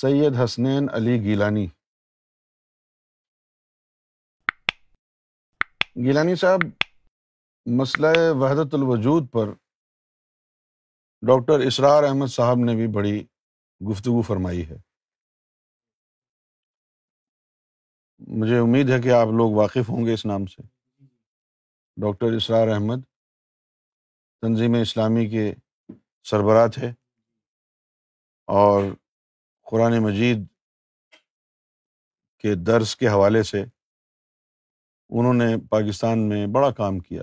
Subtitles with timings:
[0.00, 1.64] سید حسنین علی گیلانی
[6.06, 6.62] گیلانی صاحب
[7.78, 8.08] مسئلہ
[8.40, 9.52] وحدت الوجود پر
[11.30, 13.14] ڈاکٹر اسرار احمد صاحب نے بھی بڑی
[13.90, 14.76] گفتگو فرمائی ہے
[18.42, 20.62] مجھے امید ہے کہ آپ لوگ واقف ہوں گے اس نام سے
[22.06, 23.04] ڈاکٹر اسرار احمد
[24.42, 25.50] تنظیم اسلامی کے
[26.34, 26.92] سربراہ تھے
[28.60, 28.92] اور
[29.70, 30.44] قرآن مجید
[32.42, 33.62] کے درس کے حوالے سے
[35.18, 37.22] انہوں نے پاکستان میں بڑا کام کیا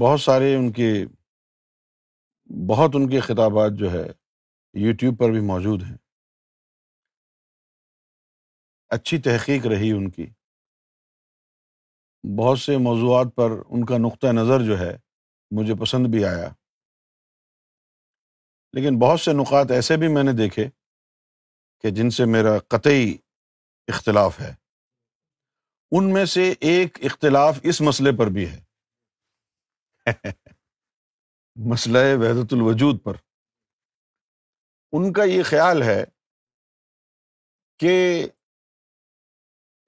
[0.00, 0.88] بہت سارے ان کے
[2.68, 4.04] بہت ان کے خطابات جو ہے
[4.86, 5.96] یوٹیوب پر بھی موجود ہیں
[8.98, 10.26] اچھی تحقیق رہی ان کی
[12.38, 14.94] بہت سے موضوعات پر ان کا نقطہ نظر جو ہے
[15.58, 16.48] مجھے پسند بھی آیا
[18.74, 20.66] لیکن بہت سے نکات ایسے بھی میں نے دیکھے
[21.82, 23.12] کہ جن سے میرا قطعی
[23.92, 24.52] اختلاف ہے
[25.96, 30.10] ان میں سے ایک اختلاف اس مسئلے پر بھی ہے
[31.72, 33.16] مسئلہ وحدۃ الوجود پر
[34.96, 36.02] ان کا یہ خیال ہے
[37.80, 37.94] کہ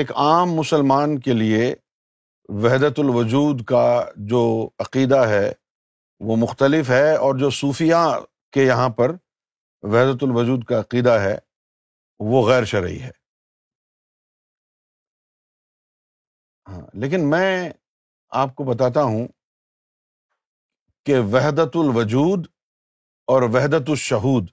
[0.00, 1.68] ایک عام مسلمان کے لیے
[2.62, 3.84] وحدت الوجود کا
[4.32, 4.42] جو
[4.86, 5.48] عقیدہ ہے
[6.28, 8.04] وہ مختلف ہے اور جو صوفیاں
[8.52, 9.10] کہ یہاں پر
[9.92, 11.34] وحدت الوجود کا عقیدہ ہے
[12.30, 13.10] وہ غیر شرعی ہے
[16.68, 17.44] ہاں لیکن میں
[18.42, 19.26] آپ کو بتاتا ہوں
[21.06, 22.46] کہ وحدت الوجود
[23.34, 24.48] اور وحدت الشہود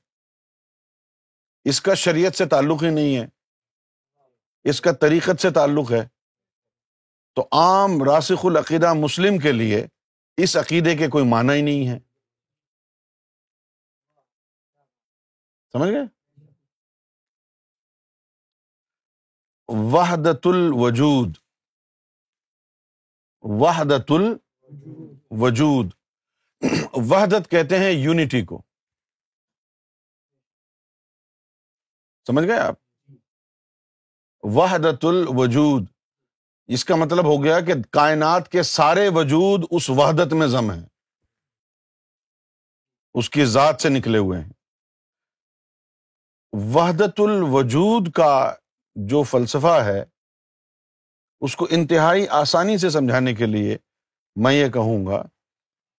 [1.70, 3.26] اس کا شریعت سے تعلق ہی نہیں ہے
[4.70, 6.04] اس کا طریقت سے تعلق ہے
[7.36, 9.86] تو عام راسخ العقیدہ مسلم کے لیے
[10.46, 11.98] اس عقیدے کے کوئی معنی ہی نہیں ہے
[15.74, 16.06] سمجھ گئے
[19.94, 21.36] وحدت الوجود
[23.64, 25.92] وحدت الوجود
[27.12, 28.62] وحدت کہتے ہیں یونٹی کو
[32.28, 32.76] سمجھ گئے آپ
[34.56, 35.86] وحدت الوجود
[36.78, 40.86] اس کا مطلب ہو گیا کہ کائنات کے سارے وجود اس وحدت میں ضم ہیں
[43.22, 44.54] اس کی ذات سے نکلے ہوئے ہیں
[46.54, 48.52] وحدت الوجود کا
[49.10, 50.04] جو فلسفہ ہے
[51.46, 53.78] اس کو انتہائی آسانی سے سمجھانے کے لیے
[54.44, 55.22] میں یہ کہوں گا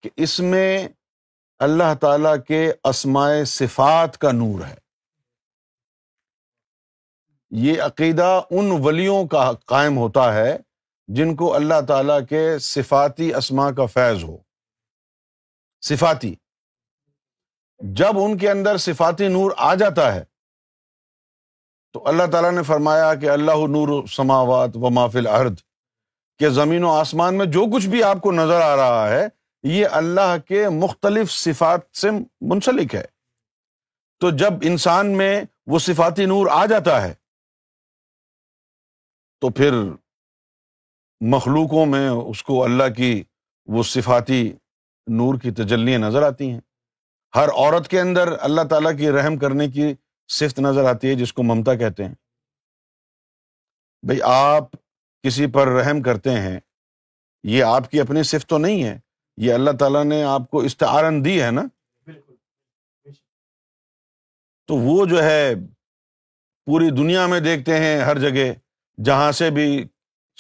[0.03, 0.89] کہ اس میں
[1.67, 4.75] اللہ تعالیٰ کے اسمائے صفات کا نور ہے
[7.67, 10.57] یہ عقیدہ ان ولیوں کا قائم ہوتا ہے
[11.19, 14.37] جن کو اللہ تعالیٰ کے صفاتی اسما کا فیض ہو
[15.89, 16.35] صفاتی
[17.99, 20.25] جب ان کے اندر صفاتی نور آ جاتا ہے
[21.99, 25.55] تو اللہ تعالیٰ نے فرمایا کہ اللہ نور سماوات و مافل ارد
[26.39, 29.27] کہ زمین و آسمان میں جو کچھ بھی آپ کو نظر آ رہا ہے
[29.71, 32.11] یہ اللہ کے مختلف صفات سے
[32.53, 33.03] منسلک ہے
[34.21, 35.31] تو جب انسان میں
[35.71, 37.13] وہ صفاتی نور آ جاتا ہے
[39.41, 39.75] تو پھر
[41.35, 43.13] مخلوقوں میں اس کو اللہ کی
[43.77, 44.41] وہ صفاتی
[45.21, 46.61] نور کی تجلیاں نظر آتی ہیں
[47.37, 49.93] ہر عورت کے اندر اللہ تعالیٰ کی رحم کرنے کی
[50.37, 52.15] صفت نظر آتی ہے جس کو ممتا کہتے ہیں
[54.07, 54.71] بھائی آپ
[55.23, 56.59] کسی پر رحم کرتے ہیں
[57.53, 58.99] یہ آپ کی اپنی صفت تو نہیں ہے
[59.47, 61.63] یہ اللہ تعالیٰ نے آپ کو استعارن دی ہے نا
[64.69, 65.53] تو وہ جو ہے
[66.67, 68.53] پوری دنیا میں دیکھتے ہیں ہر جگہ
[69.05, 69.67] جہاں سے بھی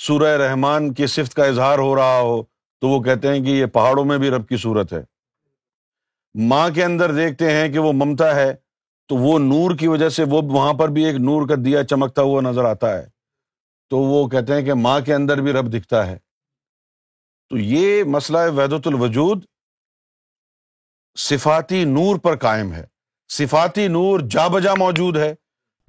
[0.06, 2.40] سورہ رحمان کی صفت کا اظہار ہو رہا ہو
[2.80, 5.02] تو وہ کہتے ہیں کہ یہ پہاڑوں میں بھی رب کی صورت ہے
[6.48, 8.52] ماں کے اندر دیکھتے ہیں کہ وہ ممتا ہے
[9.08, 12.22] تو وہ نور کی وجہ سے وہ وہاں پر بھی ایک نور کا دیا چمکتا
[12.22, 13.04] ہوا نظر آتا ہے
[13.90, 16.16] تو وہ کہتے ہیں کہ ماں کے اندر بھی رب دکھتا ہے
[17.50, 18.62] تو یہ مسئلہ ہے
[18.92, 19.44] الوجود
[21.28, 22.84] صفاتی نور پر قائم ہے
[23.38, 25.34] صفاتی نور جا بجا موجود ہے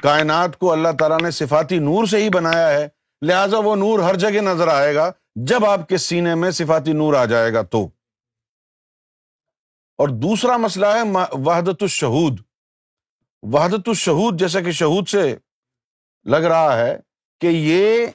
[0.04, 2.88] کائنات کو اللہ تعالیٰ نے صفاتی نور سے ہی بنایا ہے
[3.26, 5.12] لہٰذا وہ نور ہر جگہ نظر آئے گا
[5.50, 7.88] جب آپ کے سینے میں صفاتی نور آ جائے گا تو
[10.04, 11.02] اور دوسرا مسئلہ ہے
[11.48, 12.40] وحدت الشہود
[13.54, 15.24] وحدت الشہود جیسا کہ شہود سے
[16.32, 16.96] لگ رہا ہے
[17.42, 18.06] کہ یہ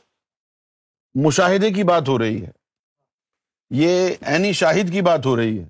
[1.24, 2.50] مشاہدے کی بات ہو رہی ہے
[3.80, 5.64] یہ عینی شاہد کی بات ہو رہی ہے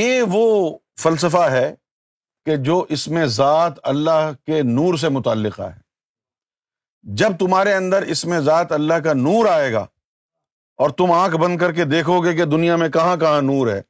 [0.00, 1.70] یہ وہ فلسفہ ہے
[2.46, 5.80] کہ جو اس میں ذات اللہ کے نور سے متعلقہ ہے
[7.18, 9.84] جب تمہارے اندر اس میں ذات اللہ کا نور آئے گا
[10.82, 13.80] اور تم آنکھ بند کر کے دیکھو گے کہ دنیا میں کہاں کہاں نور ہے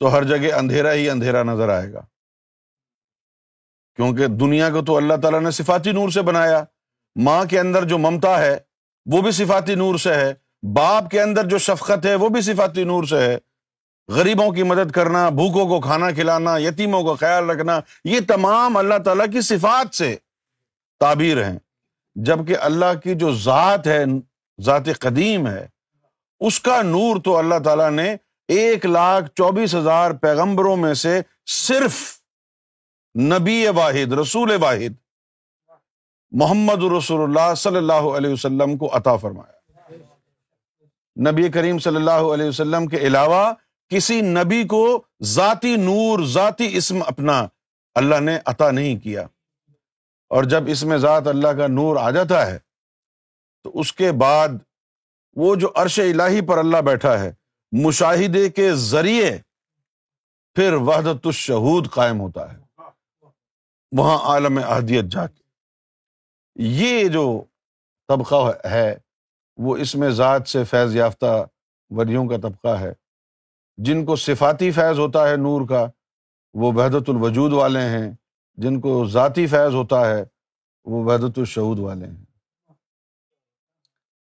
[0.00, 2.02] تو ہر جگہ اندھیرا ہی اندھیرا نظر آئے گا
[3.96, 6.62] کیونکہ دنیا کو تو اللہ تعالیٰ نے صفاتی نور سے بنایا
[7.24, 8.56] ماں کے اندر جو ممتا ہے
[9.12, 10.32] وہ بھی صفاتی نور سے ہے
[10.76, 13.36] باپ کے اندر جو شفقت ہے وہ بھی صفاتی نور سے ہے
[14.14, 18.98] غریبوں کی مدد کرنا بھوکوں کو کھانا کھلانا یتیموں کا خیال رکھنا یہ تمام اللہ
[19.04, 20.14] تعالیٰ کی صفات سے
[21.00, 21.58] تعبیر ہیں
[22.26, 24.02] جب کہ اللہ کی جو ذات ہے
[24.64, 25.66] ذات قدیم ہے
[26.46, 28.14] اس کا نور تو اللہ تعالیٰ نے
[28.58, 31.20] ایک لاکھ چوبیس ہزار پیغمبروں میں سے
[31.64, 32.00] صرف
[33.22, 34.92] نبی واحد رسول واحد
[36.40, 40.00] محمد رسول اللہ صلی اللہ علیہ وسلم کو عطا فرمایا
[41.30, 43.42] نبی کریم صلی اللہ علیہ وسلم کے علاوہ
[43.90, 44.82] کسی نبی کو
[45.34, 47.40] ذاتی نور ذاتی اسم اپنا
[48.02, 49.22] اللہ نے عطا نہیں کیا
[50.36, 52.58] اور جب اس میں ذات اللہ کا نور آ جاتا ہے
[53.64, 54.58] تو اس کے بعد
[55.44, 57.32] وہ جو عرش الہی پر اللہ بیٹھا ہے
[57.84, 59.30] مشاہدے کے ذریعے
[60.54, 62.62] پھر وحدت الشہود قائم ہوتا ہے
[63.98, 67.20] وہاں عالم اہدیت جا کے یہ جو
[68.08, 68.34] طبقہ
[68.70, 68.94] ہے
[69.66, 71.32] وہ اس میں ذات سے فیض یافتہ
[71.96, 72.92] وریوں کا طبقہ ہے
[73.86, 75.84] جن کو صفاتی فیض ہوتا ہے نور کا
[76.62, 78.10] وہ بحدت الوجود والے ہیں
[78.64, 80.22] جن کو ذاتی فیض ہوتا ہے
[80.92, 82.24] وہ بحدت الشعود والے ہیں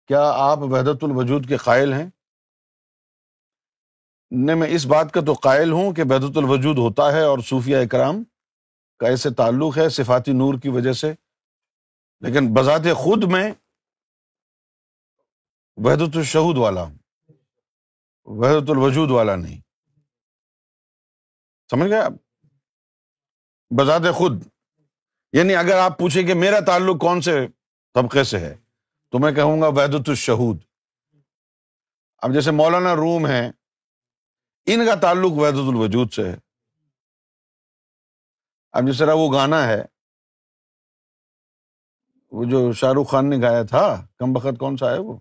[0.07, 2.07] کیا آپ بحدت الوجود کے قائل ہیں
[4.45, 7.77] نہیں میں اس بات کا تو قائل ہوں کہ بحدت الوجود ہوتا ہے اور صوفیہ
[7.85, 8.23] اکرام
[8.99, 11.11] کا ایسے تعلق ہے صفاتی نور کی وجہ سے
[12.25, 13.43] لیکن بذات خود میں
[15.85, 16.95] وحدۃ الشہود والا ہوں
[18.41, 19.59] وحدۃ الوجود والا نہیں
[21.71, 22.13] سمجھ گئے آپ
[23.79, 24.43] بذات خود
[25.37, 27.37] یعنی اگر آپ پوچھیں کہ میرا تعلق کون سے
[27.95, 28.53] طبقے سے ہے
[29.11, 30.57] تو میں کہوں گا وحدت الشہود
[32.27, 33.45] اب جیسے مولانا روم ہیں
[34.73, 36.35] ان کا تعلق وحدۃ الوجود سے ہے
[38.75, 39.81] اب طرح وہ گانا ہے
[42.38, 43.81] وہ جو شاہ رخ خان نے گایا تھا
[44.19, 45.16] کم بخت کون سا ہے وہ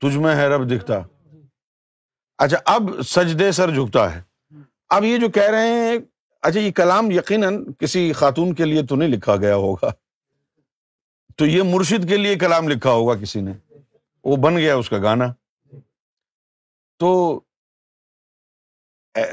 [0.00, 0.98] تجھ میں ہے رب دکھتا
[2.44, 4.20] اچھا اب سجدے سر جھکتا ہے
[4.98, 5.96] اب یہ جو کہہ رہے ہیں
[6.42, 9.90] اچھا یہ کلام یقیناً کسی خاتون کے لیے تو نہیں لکھا گیا ہوگا
[11.38, 13.52] تو یہ مرشد کے لیے کلام لکھا ہوگا کسی نے
[14.30, 15.32] وہ بن گیا اس کا گانا
[17.00, 17.12] تو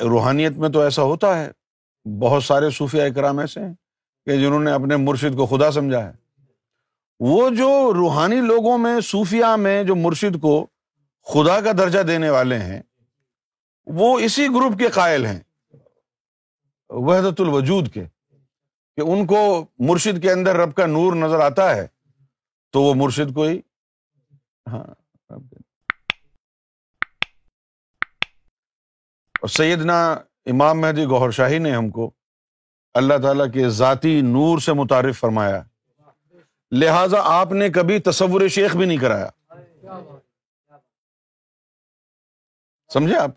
[0.09, 1.49] روحانیت میں تو ایسا ہوتا ہے
[2.19, 3.73] بہت سارے صوفیہ اکرام ایسے ہیں
[4.25, 6.11] کہ جنہوں نے اپنے مرشد کو خدا سمجھا ہے
[7.29, 10.55] وہ جو روحانی لوگوں میں صوفیہ میں جو مرشد کو
[11.33, 12.81] خدا کا درجہ دینے والے ہیں
[13.99, 15.39] وہ اسی گروپ کے قائل ہیں
[17.09, 18.03] وحدت الوجود کے
[18.97, 19.41] کہ ان کو
[19.87, 21.85] مرشد کے اندر رب کا نور نظر آتا ہے
[22.73, 23.59] تو وہ مرشد کوئی
[24.71, 24.83] ہاں،
[29.57, 29.99] سیدنا
[30.51, 32.09] امام مہدی گوہر شاہی نے ہم کو
[32.99, 35.61] اللہ تعالیٰ کے ذاتی نور سے متعارف فرمایا
[36.79, 39.29] لہذا آپ نے کبھی تصور شیخ بھی نہیں کرایا
[42.93, 43.31] سمجھے آپ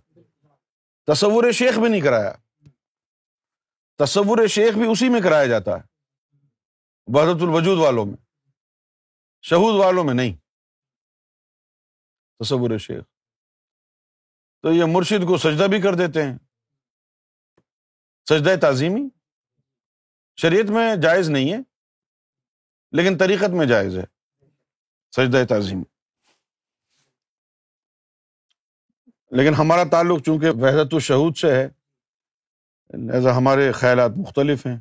[1.13, 2.33] تصور شیخ بھی نہیں کرایا
[4.05, 8.17] تصور شیخ بھی اسی میں کرایا جاتا ہے وحدت الوجود والوں میں
[9.49, 10.33] شہود والوں میں نہیں
[12.45, 13.03] تصور شیخ
[14.63, 16.37] تو یہ مرشد کو سجدہ بھی کر دیتے ہیں
[18.29, 19.09] سجدہ تعظیمی
[20.43, 21.59] شریعت میں جائز نہیں ہے
[22.97, 24.05] لیکن طریقت میں جائز ہے
[25.17, 25.85] سجدہ تعظیمی
[29.39, 31.69] لیکن ہمارا تعلق چونکہ وحدت الشہود سے ہے
[32.99, 34.77] لہذا ہمارے خیالات مختلف ہیں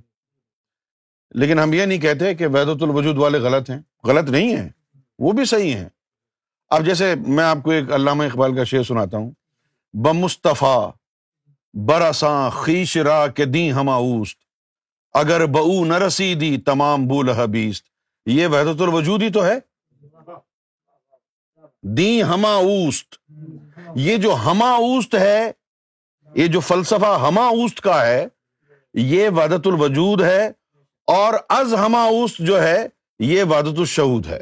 [1.41, 4.69] لیکن ہم یہ نہیں کہتے کہ وحدت الوجود والے غلط ہیں غلط نہیں ہیں
[5.25, 5.89] وہ بھی صحیح ہیں
[6.77, 9.31] اب جیسے میں آپ کو ایک علامہ اقبال کا شعر سناتا ہوں
[10.05, 10.89] بمصطفیٰ
[11.87, 14.37] برساں خیش را کے دی اوست
[15.19, 15.41] اگر
[16.05, 17.83] رسی دی تمام بول حبیست
[18.35, 19.57] یہ وحدت الوجود ہی تو ہے
[21.97, 23.15] دی اوست
[23.95, 24.33] یہ جو
[24.77, 25.51] اوست ہے
[26.35, 27.05] یہ جو فلسفہ
[27.37, 28.25] اوست کا ہے
[29.07, 30.47] یہ وحدت الوجود ہے
[31.15, 32.87] اور از ہما اوست جو ہے
[33.25, 34.41] یہ وحدت الشہود ہے